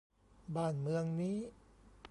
[0.55, 1.37] บ้านเมืองนี้